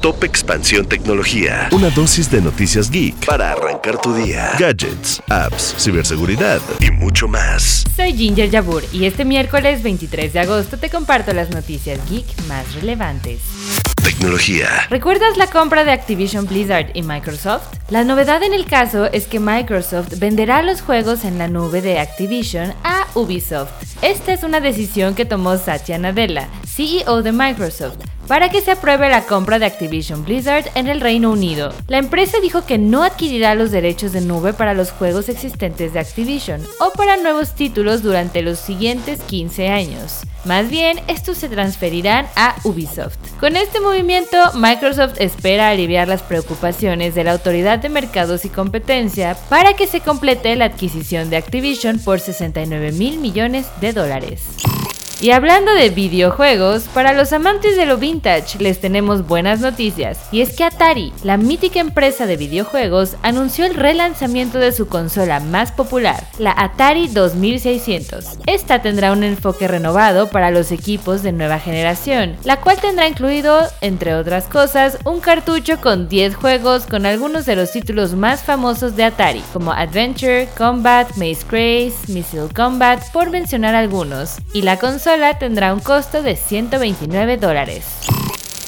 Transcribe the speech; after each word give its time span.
Top 0.00 0.24
Expansión 0.24 0.86
Tecnología. 0.86 1.68
Una 1.72 1.90
dosis 1.90 2.30
de 2.30 2.40
noticias 2.40 2.90
geek 2.90 3.26
para 3.26 3.52
arrancar 3.52 4.00
tu 4.00 4.14
día. 4.14 4.52
Gadgets, 4.58 5.22
apps, 5.28 5.74
ciberseguridad 5.78 6.60
y 6.80 6.90
mucho 6.90 7.28
más. 7.28 7.84
Soy 7.94 8.14
Ginger 8.14 8.48
Yabur 8.48 8.82
y 8.94 9.04
este 9.04 9.26
miércoles 9.26 9.82
23 9.82 10.32
de 10.32 10.40
agosto 10.40 10.78
te 10.78 10.88
comparto 10.88 11.34
las 11.34 11.50
noticias 11.50 12.00
geek 12.08 12.24
más 12.48 12.74
relevantes. 12.74 13.40
Tecnología. 14.02 14.68
¿Recuerdas 14.88 15.36
la 15.36 15.48
compra 15.48 15.84
de 15.84 15.92
Activision 15.92 16.46
Blizzard 16.46 16.92
y 16.94 17.02
Microsoft? 17.02 17.64
La 17.90 18.02
novedad 18.02 18.42
en 18.42 18.54
el 18.54 18.64
caso 18.64 19.04
es 19.12 19.26
que 19.26 19.38
Microsoft 19.38 20.18
venderá 20.18 20.62
los 20.62 20.80
juegos 20.80 21.26
en 21.26 21.36
la 21.36 21.48
nube 21.48 21.82
de 21.82 21.98
Activision 21.98 22.72
a 22.84 23.06
Ubisoft. 23.14 23.70
Esta 24.00 24.32
es 24.32 24.44
una 24.44 24.60
decisión 24.60 25.14
que 25.14 25.26
tomó 25.26 25.58
Satya 25.58 25.98
Nadella, 25.98 26.48
CEO 26.74 27.22
de 27.22 27.32
Microsoft, 27.32 27.98
para 28.28 28.48
que 28.48 28.60
se 28.60 28.70
apruebe 28.70 29.08
la 29.08 29.26
compra 29.26 29.58
de 29.58 29.66
Activision 29.66 30.24
Blizzard 30.24 30.70
en 30.76 30.86
el 30.86 31.00
Reino 31.00 31.30
Unido. 31.30 31.74
La 31.88 31.98
empresa 31.98 32.38
dijo 32.40 32.64
que 32.64 32.78
no 32.78 33.02
adquirirá 33.02 33.54
los 33.54 33.72
derechos 33.72 34.12
de 34.12 34.20
nube 34.20 34.52
para 34.52 34.72
los 34.72 34.92
juegos 34.92 35.28
existentes 35.28 35.92
de 35.92 35.98
Activision 35.98 36.62
o 36.78 36.92
para 36.92 37.16
nuevos 37.16 37.54
títulos 37.54 38.02
durante 38.02 38.42
los 38.42 38.58
siguientes 38.60 39.20
15 39.22 39.68
años. 39.68 40.20
Más 40.44 40.70
bien, 40.70 41.00
estos 41.08 41.38
se 41.38 41.48
transferirán 41.48 42.26
a 42.36 42.54
Ubisoft. 42.64 43.18
Con 43.40 43.56
este 43.56 43.80
movimiento, 43.80 44.36
Microsoft 44.54 45.20
espera 45.20 45.68
aliviar 45.68 46.08
las 46.08 46.22
preocupaciones 46.22 47.14
de 47.14 47.24
la 47.24 47.32
Autoridad 47.32 47.80
de 47.80 47.88
Mercados 47.88 48.44
y 48.44 48.48
Competencia 48.48 49.36
para 49.48 49.74
que 49.74 49.86
se 49.86 50.00
complete 50.00 50.56
la 50.56 50.66
adquisición 50.66 51.30
de 51.30 51.36
Activision 51.36 51.98
por 51.98 52.20
69 52.20 52.92
mil 52.92 53.18
millones 53.18 53.66
de 53.80 53.92
dólares. 53.92 54.56
Y 55.22 55.32
hablando 55.32 55.74
de 55.74 55.90
videojuegos, 55.90 56.84
para 56.94 57.12
los 57.12 57.34
amantes 57.34 57.76
de 57.76 57.84
lo 57.84 57.98
vintage 57.98 58.58
les 58.58 58.80
tenemos 58.80 59.26
buenas 59.26 59.60
noticias. 59.60 60.18
Y 60.32 60.40
es 60.40 60.56
que 60.56 60.64
Atari, 60.64 61.12
la 61.22 61.36
mítica 61.36 61.78
empresa 61.78 62.24
de 62.24 62.38
videojuegos, 62.38 63.16
anunció 63.22 63.66
el 63.66 63.74
relanzamiento 63.74 64.56
de 64.56 64.72
su 64.72 64.88
consola 64.88 65.38
más 65.40 65.72
popular, 65.72 66.24
la 66.38 66.54
Atari 66.56 67.06
2600. 67.08 68.38
Esta 68.46 68.80
tendrá 68.80 69.12
un 69.12 69.22
enfoque 69.22 69.68
renovado 69.68 70.30
para 70.30 70.50
los 70.50 70.72
equipos 70.72 71.22
de 71.22 71.32
nueva 71.32 71.58
generación, 71.58 72.36
la 72.44 72.58
cual 72.58 72.78
tendrá 72.80 73.06
incluido, 73.06 73.60
entre 73.82 74.14
otras 74.14 74.46
cosas, 74.46 74.96
un 75.04 75.20
cartucho 75.20 75.82
con 75.82 76.08
10 76.08 76.34
juegos 76.34 76.86
con 76.86 77.04
algunos 77.04 77.44
de 77.44 77.56
los 77.56 77.72
títulos 77.72 78.14
más 78.14 78.42
famosos 78.42 78.96
de 78.96 79.04
Atari, 79.04 79.42
como 79.52 79.72
Adventure, 79.72 80.48
Combat, 80.56 81.10
Maze 81.16 81.44
Craze, 81.46 82.10
Missile 82.10 82.48
Combat, 82.56 83.02
por 83.12 83.28
mencionar 83.28 83.74
algunos. 83.74 84.38
Y 84.54 84.62
la 84.62 84.78
consola 84.78 85.09
tendrá 85.38 85.74
un 85.74 85.80
costo 85.80 86.22
de 86.22 86.36
129 86.36 87.36
dólares. 87.36 87.84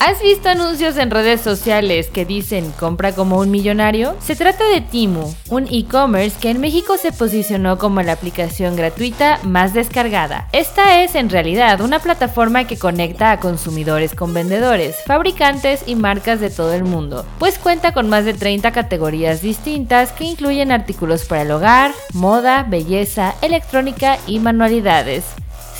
¿Has 0.00 0.22
visto 0.22 0.48
anuncios 0.48 0.96
en 0.96 1.10
redes 1.10 1.42
sociales 1.42 2.08
que 2.08 2.24
dicen 2.24 2.72
compra 2.80 3.12
como 3.12 3.38
un 3.38 3.50
millonario? 3.50 4.16
Se 4.22 4.34
trata 4.34 4.66
de 4.66 4.80
Timu, 4.80 5.34
un 5.50 5.66
e-commerce 5.70 6.38
que 6.40 6.48
en 6.48 6.58
México 6.58 6.96
se 6.96 7.12
posicionó 7.12 7.76
como 7.76 8.00
la 8.00 8.12
aplicación 8.12 8.74
gratuita 8.74 9.38
más 9.42 9.74
descargada. 9.74 10.48
Esta 10.52 11.02
es 11.02 11.14
en 11.14 11.28
realidad 11.28 11.82
una 11.82 11.98
plataforma 11.98 12.64
que 12.64 12.78
conecta 12.78 13.32
a 13.32 13.40
consumidores 13.40 14.14
con 14.14 14.32
vendedores, 14.32 14.96
fabricantes 15.04 15.82
y 15.86 15.94
marcas 15.96 16.40
de 16.40 16.48
todo 16.48 16.72
el 16.72 16.84
mundo, 16.84 17.26
pues 17.38 17.58
cuenta 17.58 17.92
con 17.92 18.08
más 18.08 18.24
de 18.24 18.32
30 18.32 18.72
categorías 18.72 19.42
distintas 19.42 20.12
que 20.12 20.24
incluyen 20.24 20.72
artículos 20.72 21.26
para 21.26 21.42
el 21.42 21.50
hogar, 21.50 21.92
moda, 22.14 22.64
belleza, 22.66 23.34
electrónica 23.42 24.16
y 24.26 24.38
manualidades. 24.38 25.24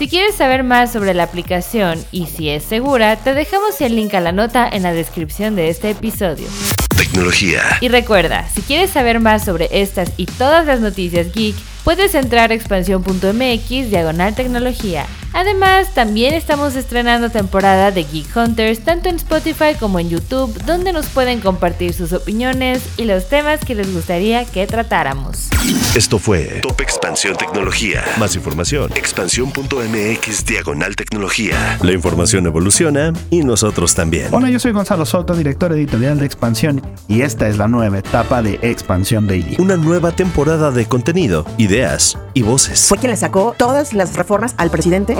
Si 0.01 0.09
quieres 0.09 0.35
saber 0.35 0.65
más 0.65 0.91
sobre 0.91 1.13
la 1.13 1.25
aplicación 1.25 2.03
y 2.11 2.25
si 2.25 2.49
es 2.49 2.65
segura, 2.65 3.17
te 3.17 3.35
dejamos 3.35 3.79
el 3.83 3.97
link 3.97 4.15
a 4.15 4.21
la 4.21 4.33
nota 4.33 4.67
en 4.67 4.83
la 4.83 4.95
descripción 4.95 5.57
de 5.57 5.69
este 5.69 5.91
episodio. 5.91 6.47
Tecnología. 6.97 7.61
Y 7.83 7.89
recuerda, 7.89 8.49
si 8.49 8.63
quieres 8.63 8.89
saber 8.89 9.21
más 9.21 9.45
sobre 9.45 9.69
estas 9.71 10.13
y 10.17 10.25
todas 10.25 10.65
las 10.65 10.81
noticias 10.81 11.31
geek, 11.35 11.55
puedes 11.85 12.15
entrar 12.15 12.51
a 12.51 12.55
expansión.mx 12.55 13.91
diagonal 13.91 14.35
tecnología. 14.35 15.05
Además, 15.33 15.95
también 15.95 16.35
estamos 16.35 16.75
estrenando 16.75 17.31
temporada 17.31 17.93
de 17.93 18.05
Geek 18.05 18.37
Hunters 18.37 18.81
tanto 18.81 19.09
en 19.09 19.17
Spotify 19.17 19.75
como 19.79 20.01
en 20.01 20.11
YouTube, 20.11 20.53
donde 20.65 20.93
nos 20.93 21.07
pueden 21.07 21.41
compartir 21.41 21.93
sus 21.93 22.13
opiniones 22.13 22.83
y 22.97 23.05
los 23.05 23.29
temas 23.29 23.61
que 23.65 23.75
les 23.75 23.93
gustaría 23.93 24.45
que 24.45 24.67
tratáramos. 24.67 25.49
Esto 25.95 26.19
fue 26.19 26.61
Top 26.63 26.81
Expansión 26.81 27.37
Tecnología. 27.37 28.03
Más 28.19 28.35
información, 28.35 28.91
expansión.mx 28.95 30.45
diagonal 30.47 30.97
tecnología. 30.97 31.79
La 31.83 31.93
información 31.93 32.47
evoluciona 32.47 33.13
y 33.31 33.43
nosotros 33.43 33.95
también. 33.95 34.29
Hola, 34.33 34.51
yo 34.51 34.59
soy 34.59 34.73
Gonzalo 34.73 35.07
Soto, 35.07 35.35
director 35.35 35.73
editorial 35.73 36.19
de 36.19 36.27
Expansión, 36.27 36.83
y 37.07 37.23
esta 37.23 37.49
es 37.49 37.57
la 37.57 37.69
nueva 37.69 37.99
etapa 37.99 38.43
de 38.43 38.59
Expansión 38.63 39.27
Daily. 39.27 39.57
Una 39.59 39.77
nueva 39.77 40.13
temporada 40.13 40.71
de 40.71 40.87
contenido, 40.87 41.47
ideas 41.57 42.19
y 42.35 42.43
voces. 42.43 42.87
Fue 42.89 42.99
quien 42.99 43.11
le 43.11 43.17
sacó 43.17 43.55
todas 43.57 43.93
las 43.93 44.17
reformas 44.17 44.55
al 44.57 44.71
presidente 44.71 45.20